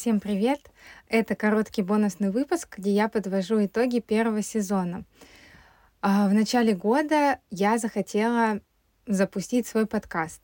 Всем 0.00 0.18
привет! 0.18 0.60
Это 1.08 1.34
короткий 1.34 1.82
бонусный 1.82 2.30
выпуск, 2.30 2.78
где 2.78 2.90
я 2.90 3.06
подвожу 3.10 3.62
итоги 3.66 3.98
первого 3.98 4.40
сезона. 4.40 5.04
А, 6.00 6.26
в 6.26 6.32
начале 6.32 6.74
года 6.74 7.38
я 7.50 7.76
захотела 7.76 8.60
запустить 9.06 9.66
свой 9.66 9.84
подкаст. 9.84 10.40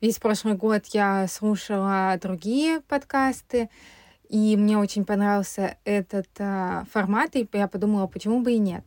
Весь 0.00 0.20
прошлый 0.20 0.54
год 0.54 0.86
я 0.92 1.26
слушала 1.26 2.16
другие 2.22 2.80
подкасты, 2.80 3.70
и 4.28 4.56
мне 4.56 4.78
очень 4.78 5.04
понравился 5.04 5.78
этот 5.84 6.28
а, 6.38 6.84
формат, 6.92 7.34
и 7.34 7.48
я 7.54 7.66
подумала, 7.66 8.06
почему 8.06 8.40
бы 8.40 8.52
и 8.52 8.58
нет. 8.58 8.84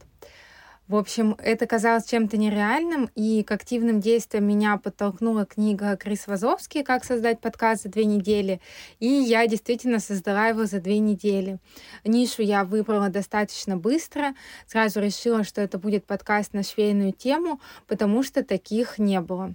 В 0.89 0.95
общем, 0.95 1.35
это 1.37 1.67
казалось 1.67 2.07
чем-то 2.07 2.35
нереальным, 2.35 3.11
и 3.13 3.43
к 3.43 3.51
активным 3.51 3.99
действиям 4.01 4.47
меня 4.47 4.75
подтолкнула 4.77 5.45
книга 5.45 5.95
Крис 5.95 6.25
Вазовский 6.25 6.83
«Как 6.83 7.05
создать 7.05 7.39
подкаст 7.39 7.83
за 7.83 7.89
две 7.89 8.05
недели», 8.05 8.59
и 8.97 9.05
я 9.05 9.45
действительно 9.45 9.99
создала 9.99 10.47
его 10.47 10.65
за 10.65 10.81
две 10.81 10.97
недели. 10.97 11.59
Нишу 12.03 12.41
я 12.41 12.63
выбрала 12.63 13.09
достаточно 13.09 13.77
быстро, 13.77 14.33
сразу 14.65 14.99
решила, 14.99 15.43
что 15.43 15.61
это 15.61 15.77
будет 15.77 16.07
подкаст 16.07 16.53
на 16.53 16.63
швейную 16.63 17.13
тему, 17.13 17.61
потому 17.85 18.23
что 18.23 18.43
таких 18.43 18.97
не 18.97 19.21
было. 19.21 19.53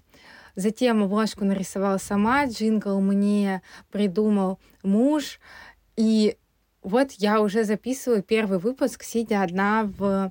Затем 0.54 1.02
обложку 1.02 1.44
нарисовала 1.44 1.98
сама, 1.98 2.44
джингл 2.44 3.00
мне 3.00 3.60
придумал 3.90 4.60
муж, 4.84 5.40
и 5.96 6.36
вот 6.84 7.10
я 7.12 7.40
уже 7.40 7.64
записываю 7.64 8.22
первый 8.22 8.60
выпуск, 8.60 9.02
сидя 9.02 9.42
одна 9.42 9.90
в 9.98 10.30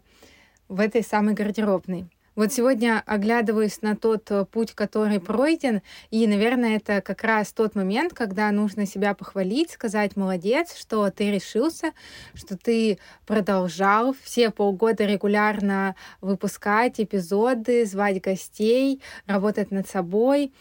в 0.74 0.80
этой 0.80 1.04
самой 1.04 1.36
гардеробной. 1.36 2.08
Вот 2.36 2.52
сегодня 2.52 3.04
оглядываюсь 3.06 3.84
на 3.84 3.96
тот 3.96 4.32
э, 4.32 4.46
путь, 4.46 4.72
который 4.72 5.20
пройден, 5.20 5.84
и, 6.10 6.26
наверное, 6.26 6.78
это 6.78 7.00
как 7.00 7.24
раз 7.24 7.54
тот 7.54 7.76
момент, 7.76 8.16
когда 8.16 8.50
нужно 8.52 8.88
себя 8.88 9.14
похвалить, 9.14 9.70
сказать 9.70 10.16
молодец, 10.16 10.76
что 10.76 11.12
ты 11.12 11.30
решился, 11.30 11.92
что 12.34 12.58
ты 12.58 12.98
продолжал 13.28 14.16
все 14.24 14.50
полгода 14.50 15.06
регулярно 15.06 15.96
выпускать 16.22 17.00
эпизоды, 17.00 17.86
звать 17.86 18.20
гостей, 18.20 19.00
работать 19.28 19.70
над 19.70 19.88
собой 19.88 20.52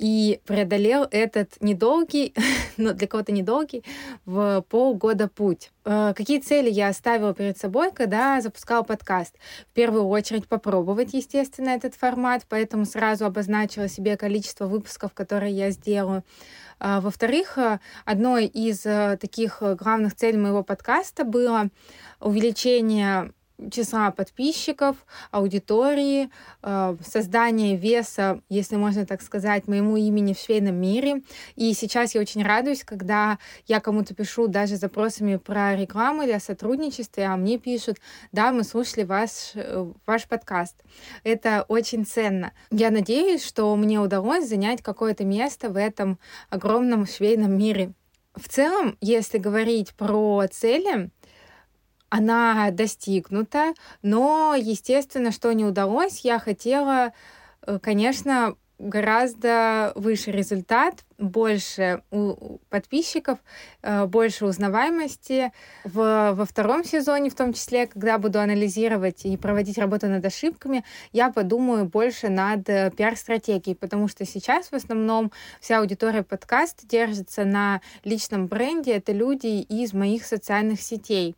и 0.00 0.40
преодолел 0.46 1.06
этот 1.10 1.60
недолгий, 1.60 2.34
но 2.78 2.94
для 2.94 3.06
кого-то 3.06 3.32
недолгий, 3.32 3.84
в 4.24 4.64
полгода 4.70 5.28
путь. 5.28 5.70
Э, 5.84 6.14
какие 6.16 6.40
цели 6.40 6.70
я 6.70 6.88
оставила 6.88 7.34
перед 7.34 7.58
собой, 7.58 7.92
когда 7.92 8.40
запускала 8.40 8.82
подкаст? 8.82 9.36
В 9.70 9.74
первую 9.74 10.08
очередь 10.08 10.48
попробовать, 10.48 11.12
естественно, 11.12 11.68
этот 11.68 11.94
формат, 11.94 12.46
поэтому 12.48 12.86
сразу 12.86 13.26
обозначила 13.26 13.88
себе 13.88 14.16
количество 14.16 14.66
выпусков, 14.66 15.12
которые 15.12 15.52
я 15.54 15.70
сделаю. 15.70 16.24
А, 16.78 17.02
во-вторых, 17.02 17.58
э, 17.58 17.78
одной 18.06 18.46
из 18.46 18.86
э, 18.86 19.18
таких 19.20 19.60
главных 19.60 20.16
целей 20.16 20.38
моего 20.38 20.62
подкаста 20.62 21.24
было 21.24 21.68
увеличение 22.20 23.32
числа 23.70 24.10
подписчиков, 24.10 24.96
аудитории, 25.30 26.30
э, 26.62 26.96
создание 27.04 27.76
веса, 27.76 28.40
если 28.48 28.76
можно 28.76 29.06
так 29.06 29.22
сказать, 29.22 29.68
моему 29.68 29.96
имени 29.96 30.32
в 30.34 30.38
швейном 30.38 30.76
мире. 30.76 31.22
И 31.56 31.72
сейчас 31.74 32.14
я 32.14 32.20
очень 32.20 32.42
радуюсь, 32.42 32.84
когда 32.84 33.38
я 33.66 33.80
кому-то 33.80 34.14
пишу 34.14 34.46
даже 34.46 34.76
запросами 34.76 35.36
про 35.36 35.76
рекламу 35.76 36.22
или 36.22 36.32
о 36.32 36.40
сотрудничестве, 36.40 37.24
а 37.24 37.36
мне 37.36 37.58
пишут, 37.58 37.98
да, 38.32 38.52
мы 38.52 38.64
слушали 38.64 39.04
ваш, 39.04 39.52
э, 39.54 39.92
ваш 40.06 40.26
подкаст. 40.26 40.76
Это 41.24 41.64
очень 41.68 42.06
ценно. 42.06 42.52
Я 42.70 42.90
надеюсь, 42.90 43.44
что 43.44 43.74
мне 43.76 44.00
удалось 44.00 44.48
занять 44.48 44.82
какое-то 44.82 45.24
место 45.24 45.70
в 45.70 45.76
этом 45.76 46.18
огромном 46.48 47.06
швейном 47.06 47.56
мире. 47.56 47.92
В 48.34 48.48
целом, 48.48 48.96
если 49.00 49.38
говорить 49.38 49.94
про 49.94 50.46
цели, 50.50 51.10
она 52.10 52.70
достигнута, 52.72 53.72
но, 54.02 54.54
естественно, 54.58 55.32
что 55.32 55.52
не 55.52 55.64
удалось, 55.64 56.20
я 56.20 56.38
хотела, 56.38 57.12
э, 57.66 57.78
конечно, 57.80 58.56
гораздо 58.80 59.92
выше 59.94 60.30
результат, 60.30 61.04
больше 61.18 62.02
у 62.10 62.58
подписчиков, 62.70 63.38
э, 63.82 64.06
больше 64.06 64.46
узнаваемости. 64.46 65.52
В, 65.84 66.32
во 66.32 66.44
втором 66.44 66.82
сезоне, 66.84 67.30
в 67.30 67.34
том 67.34 67.52
числе, 67.52 67.86
когда 67.86 68.18
буду 68.18 68.40
анализировать 68.40 69.24
и 69.24 69.36
проводить 69.36 69.78
работу 69.78 70.06
над 70.08 70.24
ошибками, 70.24 70.84
я 71.12 71.30
подумаю 71.30 71.84
больше 71.84 72.28
над 72.28 72.68
э, 72.68 72.90
пиар-стратегией, 72.96 73.76
потому 73.76 74.08
что 74.08 74.24
сейчас 74.24 74.68
в 74.68 74.74
основном 74.74 75.30
вся 75.60 75.78
аудитория 75.78 76.22
подкаста 76.22 76.86
держится 76.86 77.44
на 77.44 77.82
личном 78.04 78.46
бренде. 78.46 78.92
Это 78.92 79.12
люди 79.12 79.60
из 79.60 79.92
моих 79.92 80.24
социальных 80.24 80.80
сетей. 80.80 81.36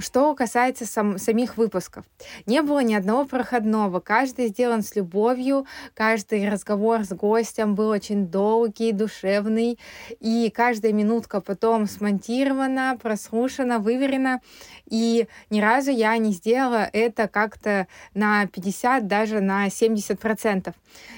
Что 0.00 0.32
касается 0.36 0.86
сам, 0.86 1.18
самих 1.18 1.56
выпусков, 1.56 2.04
не 2.46 2.62
было 2.62 2.84
ни 2.84 2.94
одного 2.94 3.24
проходного. 3.24 3.98
Каждый 3.98 4.46
сделан 4.46 4.82
с 4.82 4.94
любовью, 4.94 5.66
каждый 5.94 6.48
разговор 6.48 7.02
с 7.02 7.08
гостем 7.08 7.74
был 7.74 7.88
очень 7.88 8.28
долгий, 8.28 8.92
душевный, 8.92 9.76
и 10.20 10.52
каждая 10.54 10.92
минутка 10.92 11.40
потом 11.40 11.88
смонтирована, 11.88 12.96
прослушана, 13.02 13.80
выверена. 13.80 14.40
И 14.88 15.26
ни 15.50 15.60
разу 15.60 15.90
я 15.90 16.16
не 16.16 16.32
сделала 16.32 16.88
это 16.92 17.26
как-то 17.26 17.88
на 18.14 18.46
50, 18.46 19.08
даже 19.08 19.40
на 19.40 19.68
70 19.68 20.16
процентов. 20.20 20.74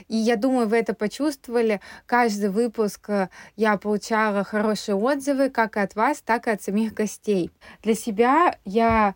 И 0.08 0.16
я 0.16 0.36
думаю, 0.36 0.68
вы 0.68 0.78
это 0.78 0.94
почувствовали. 0.94 1.80
Каждый 2.06 2.50
выпуск 2.50 3.10
э, 3.10 3.28
я 3.56 3.76
получала 3.76 4.42
хорошие 4.44 4.94
отзывы 4.94 5.50
как 5.50 5.76
от 5.76 5.94
вас, 5.94 6.20
так 6.20 6.46
и 6.46 6.50
от 6.50 6.62
самих 6.62 6.94
гостей. 6.94 7.50
Для 7.82 7.94
себя 7.94 8.56
я 8.70 9.14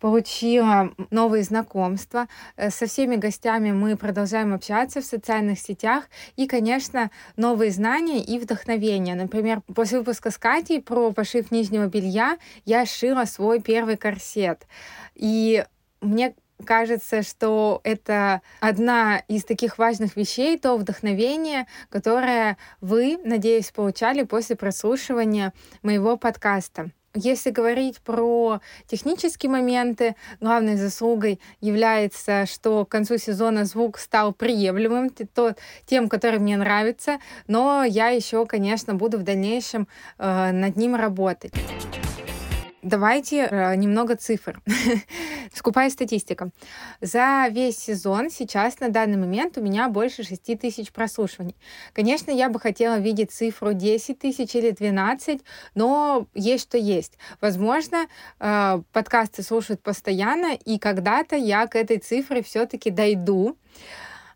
получила 0.00 0.92
новые 1.10 1.44
знакомства. 1.44 2.26
Э, 2.56 2.70
со 2.70 2.86
всеми 2.86 3.16
гостями 3.16 3.70
мы 3.70 3.96
продолжаем 3.96 4.54
общаться 4.54 5.00
в 5.00 5.04
социальных 5.04 5.58
сетях. 5.58 6.08
И, 6.36 6.46
конечно, 6.46 7.10
новые 7.36 7.70
знания 7.70 8.24
и 8.24 8.38
вдохновение. 8.38 9.14
Например, 9.14 9.60
после 9.74 9.98
выпуска 9.98 10.30
с 10.30 10.38
Катей 10.38 10.80
про 10.80 11.12
пошив 11.12 11.50
нижнего 11.50 11.86
белья 11.86 12.38
я 12.64 12.86
шила 12.86 13.26
свой 13.26 13.60
первый 13.60 13.96
корсет. 13.96 14.66
И 15.14 15.64
мне 16.00 16.34
кажется, 16.64 17.22
что 17.22 17.80
это 17.84 18.42
одна 18.60 19.18
из 19.28 19.44
таких 19.44 19.78
важных 19.78 20.16
вещей, 20.16 20.58
то 20.58 20.76
вдохновение, 20.76 21.66
которое 21.88 22.56
вы, 22.80 23.18
надеюсь, 23.24 23.70
получали 23.70 24.24
после 24.24 24.56
прослушивания 24.56 25.52
моего 25.82 26.16
подкаста. 26.16 26.90
Если 27.14 27.50
говорить 27.50 28.00
про 28.00 28.60
технические 28.86 29.50
моменты, 29.50 30.14
главной 30.40 30.76
заслугой 30.76 31.40
является, 31.60 32.46
что 32.46 32.84
к 32.84 32.88
концу 32.88 33.18
сезона 33.18 33.64
звук 33.64 33.98
стал 33.98 34.32
приемлемым, 34.32 35.10
то, 35.10 35.56
тем, 35.86 36.08
который 36.08 36.38
мне 36.38 36.56
нравится, 36.56 37.18
но 37.48 37.82
я 37.82 38.10
еще, 38.10 38.46
конечно, 38.46 38.94
буду 38.94 39.18
в 39.18 39.24
дальнейшем 39.24 39.88
э, 40.18 40.52
над 40.52 40.76
ним 40.76 40.94
работать. 40.94 41.52
Давайте 42.82 43.46
э, 43.50 43.74
немного 43.76 44.16
цифр. 44.16 44.60
Скупая 45.54 45.90
статистика. 45.90 46.50
За 47.02 47.46
весь 47.50 47.78
сезон 47.78 48.30
сейчас 48.30 48.80
на 48.80 48.88
данный 48.88 49.18
момент 49.18 49.58
у 49.58 49.60
меня 49.60 49.90
больше 49.90 50.22
6 50.22 50.58
тысяч 50.58 50.90
прослушиваний. 50.90 51.56
Конечно, 51.92 52.30
я 52.30 52.48
бы 52.48 52.58
хотела 52.58 52.98
видеть 52.98 53.32
цифру 53.32 53.74
10 53.74 54.18
тысяч 54.18 54.54
или 54.54 54.70
12, 54.70 55.42
но 55.74 56.26
есть 56.34 56.64
что 56.64 56.78
есть. 56.78 57.18
Возможно, 57.42 58.06
э, 58.38 58.82
подкасты 58.92 59.42
слушают 59.42 59.82
постоянно, 59.82 60.54
и 60.54 60.78
когда-то 60.78 61.36
я 61.36 61.66
к 61.66 61.76
этой 61.76 61.98
цифре 61.98 62.42
все-таки 62.42 62.90
дойду. 62.90 63.58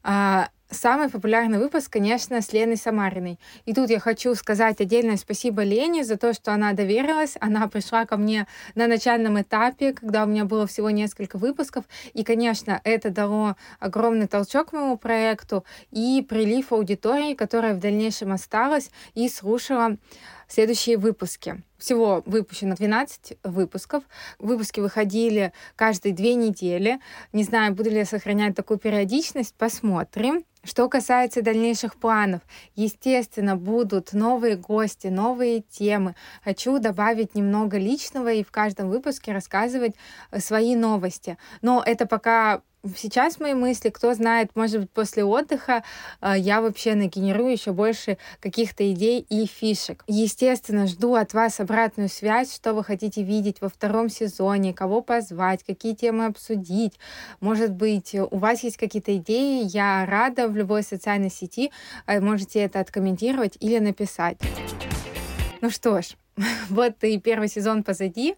А, 0.02 0.50
Самый 0.70 1.10
популярный 1.10 1.58
выпуск, 1.58 1.92
конечно, 1.92 2.40
с 2.40 2.52
Леной 2.52 2.78
Самариной. 2.78 3.38
И 3.66 3.74
тут 3.74 3.90
я 3.90 4.00
хочу 4.00 4.34
сказать 4.34 4.80
отдельное 4.80 5.18
спасибо 5.18 5.62
Лене 5.62 6.04
за 6.04 6.16
то, 6.16 6.32
что 6.32 6.52
она 6.54 6.72
доверилась. 6.72 7.36
Она 7.38 7.68
пришла 7.68 8.06
ко 8.06 8.16
мне 8.16 8.46
на 8.74 8.86
начальном 8.86 9.40
этапе, 9.40 9.92
когда 9.92 10.24
у 10.24 10.26
меня 10.26 10.46
было 10.46 10.66
всего 10.66 10.88
несколько 10.88 11.36
выпусков. 11.36 11.84
И, 12.14 12.24
конечно, 12.24 12.80
это 12.82 13.10
дало 13.10 13.56
огромный 13.78 14.26
толчок 14.26 14.72
моему 14.72 14.96
проекту 14.96 15.64
и 15.90 16.24
прилив 16.26 16.72
аудитории, 16.72 17.34
которая 17.34 17.74
в 17.74 17.78
дальнейшем 17.78 18.32
осталась 18.32 18.90
и 19.14 19.28
слушала 19.28 19.98
следующие 20.48 20.96
выпуски. 20.96 21.62
Всего 21.78 22.22
выпущено 22.24 22.74
12 22.74 23.38
выпусков. 23.44 24.04
Выпуски 24.38 24.80
выходили 24.80 25.52
каждые 25.76 26.14
две 26.14 26.34
недели. 26.34 27.00
Не 27.32 27.44
знаю, 27.44 27.74
буду 27.74 27.90
ли 27.90 27.98
я 27.98 28.04
сохранять 28.04 28.54
такую 28.54 28.78
периодичность, 28.78 29.54
посмотрим. 29.54 30.44
Что 30.64 30.88
касается 30.88 31.42
дальнейших 31.42 31.96
планов, 31.96 32.40
естественно, 32.74 33.54
будут 33.54 34.14
новые 34.14 34.56
гости, 34.56 35.08
новые 35.08 35.60
темы. 35.60 36.14
Хочу 36.42 36.78
добавить 36.78 37.34
немного 37.34 37.76
личного 37.76 38.32
и 38.32 38.42
в 38.42 38.50
каждом 38.50 38.88
выпуске 38.88 39.32
рассказывать 39.32 39.94
э, 40.30 40.40
свои 40.40 40.74
новости. 40.74 41.36
Но 41.60 41.82
это 41.84 42.06
пока 42.06 42.62
сейчас 42.96 43.40
мои 43.40 43.54
мысли, 43.54 43.90
кто 43.90 44.14
знает, 44.14 44.50
может 44.54 44.80
быть, 44.80 44.90
после 44.90 45.24
отдыха 45.24 45.84
э, 46.20 46.34
я 46.36 46.60
вообще 46.60 46.94
нагенерую 46.94 47.52
еще 47.52 47.72
больше 47.72 48.18
каких-то 48.40 48.90
идей 48.92 49.20
и 49.28 49.46
фишек. 49.46 50.04
Естественно, 50.06 50.86
жду 50.86 51.14
от 51.14 51.34
вас 51.34 51.60
обратную 51.60 52.08
связь, 52.08 52.54
что 52.54 52.74
вы 52.74 52.84
хотите 52.84 53.22
видеть 53.22 53.60
во 53.60 53.68
втором 53.68 54.08
сезоне, 54.08 54.74
кого 54.74 55.00
позвать, 55.00 55.64
какие 55.64 55.94
темы 55.94 56.26
обсудить. 56.26 56.98
Может 57.40 57.72
быть, 57.72 58.14
у 58.14 58.36
вас 58.36 58.62
есть 58.62 58.76
какие-то 58.76 59.16
идеи, 59.16 59.64
я 59.64 60.04
рада 60.06 60.48
в 60.48 60.56
любой 60.56 60.82
социальной 60.82 61.30
сети, 61.30 61.70
э, 62.06 62.20
можете 62.20 62.60
это 62.60 62.80
откомментировать 62.80 63.56
или 63.60 63.78
написать. 63.78 64.38
Ну 65.60 65.70
что 65.70 66.02
ж, 66.02 66.16
вот 66.68 67.02
и 67.02 67.18
первый 67.18 67.48
сезон 67.48 67.82
позади. 67.82 68.36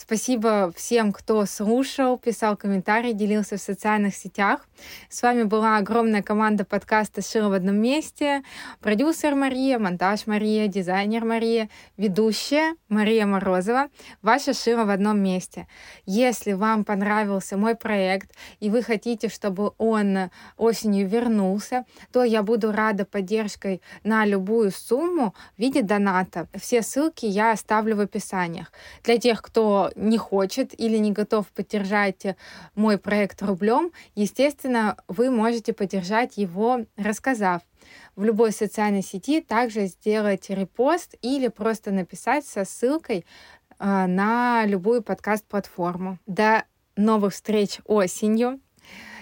Спасибо 0.00 0.72
всем, 0.76 1.12
кто 1.12 1.44
слушал, 1.44 2.18
писал 2.18 2.56
комментарии, 2.56 3.12
делился 3.12 3.56
в 3.56 3.60
социальных 3.60 4.14
сетях. 4.14 4.64
С 5.08 5.22
вами 5.22 5.42
была 5.42 5.76
огромная 5.76 6.22
команда 6.22 6.64
подкаста 6.64 7.20
«Шила 7.20 7.48
в 7.48 7.52
одном 7.52 7.74
месте». 7.78 8.44
Продюсер 8.80 9.34
Мария, 9.34 9.76
монтаж 9.80 10.28
Мария, 10.28 10.68
дизайнер 10.68 11.24
Мария, 11.24 11.68
ведущая 11.96 12.76
Мария 12.88 13.26
Морозова. 13.26 13.88
Ваша 14.22 14.54
«Шила 14.54 14.84
в 14.84 14.90
одном 14.90 15.18
месте». 15.18 15.66
Если 16.06 16.52
вам 16.52 16.84
понравился 16.84 17.56
мой 17.56 17.74
проект 17.74 18.30
и 18.60 18.70
вы 18.70 18.84
хотите, 18.84 19.28
чтобы 19.28 19.72
он 19.78 20.30
осенью 20.56 21.08
вернулся, 21.08 21.84
то 22.12 22.22
я 22.22 22.44
буду 22.44 22.70
рада 22.70 23.04
поддержкой 23.04 23.82
на 24.04 24.24
любую 24.24 24.70
сумму 24.70 25.34
в 25.56 25.60
виде 25.60 25.82
доната. 25.82 26.46
Все 26.54 26.82
ссылки 26.82 27.26
я 27.26 27.50
оставлю 27.50 27.96
в 27.96 28.00
описаниях. 28.00 28.70
Для 29.02 29.18
тех, 29.18 29.42
кто 29.42 29.87
не 29.96 30.18
хочет 30.18 30.78
или 30.78 30.96
не 30.96 31.12
готов 31.12 31.46
поддержать 31.48 32.36
мой 32.74 32.98
проект 32.98 33.42
рублем, 33.42 33.92
естественно, 34.14 34.96
вы 35.08 35.30
можете 35.30 35.72
поддержать 35.72 36.36
его, 36.36 36.80
рассказав 36.96 37.62
в 38.16 38.24
любой 38.24 38.52
социальной 38.52 39.02
сети, 39.02 39.40
также 39.40 39.86
сделать 39.86 40.50
репост 40.50 41.14
или 41.22 41.48
просто 41.48 41.90
написать 41.90 42.44
со 42.44 42.64
ссылкой 42.64 43.24
э, 43.78 44.06
на 44.06 44.64
любую 44.66 45.02
подкаст-платформу. 45.02 46.18
До 46.26 46.64
новых 46.96 47.32
встреч 47.32 47.80
осенью. 47.84 48.60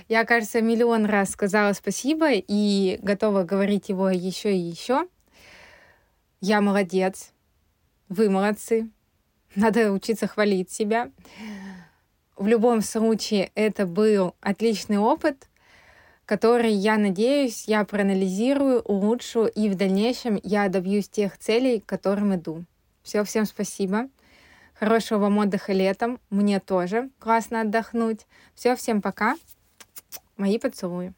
Я, 0.09 0.25
кажется, 0.25 0.63
миллион 0.63 1.05
раз 1.05 1.31
сказала 1.31 1.73
спасибо 1.73 2.29
и 2.31 2.99
готова 3.03 3.43
говорить 3.43 3.89
его 3.89 4.09
еще 4.09 4.55
и 4.55 4.59
еще. 4.59 5.09
Я 6.41 6.61
молодец. 6.61 7.33
Вы 8.09 8.31
молодцы. 8.31 8.89
Надо 9.57 9.91
учиться 9.91 10.27
хвалить 10.27 10.71
себя. 10.71 11.11
В 12.37 12.47
любом 12.47 12.83
случае, 12.83 13.51
это 13.55 13.87
был 13.87 14.35
отличный 14.43 14.99
опыт, 14.99 15.49
который, 16.27 16.73
я 16.73 16.99
надеюсь, 16.99 17.65
я 17.67 17.85
проанализирую, 17.85 18.83
улучшу, 18.83 19.47
и 19.47 19.71
в 19.71 19.75
дальнейшем 19.75 20.39
я 20.43 20.69
добьюсь 20.69 21.09
тех 21.09 21.39
целей, 21.39 21.81
к 21.81 21.87
которым 21.87 22.35
иду. 22.35 22.65
Все, 23.03 23.25
всем 23.25 23.47
спасибо. 23.47 24.11
Хорошего 24.75 25.21
вам 25.21 25.39
отдыха 25.39 25.73
летом. 25.73 26.21
Мне 26.29 26.61
тоже 26.61 27.09
классно 27.19 27.63
отдохнуть. 27.63 28.27
Все, 28.55 28.77
всем 28.77 29.01
пока. 29.01 29.37
Мои 30.37 30.59
поцелуи. 30.59 31.15